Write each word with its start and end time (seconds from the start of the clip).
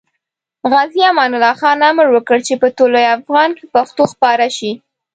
غازي 0.71 1.01
امان 1.09 1.31
الله 1.35 1.53
خان 1.59 1.79
امر 1.89 2.07
وکړ 2.15 2.37
چې 2.47 2.53
په 2.61 2.67
طلوع 2.77 3.05
افغان 3.17 3.49
کې 3.57 3.65
پښتو 3.75 4.03
خپاره 4.13 4.47
شي. 4.57 4.71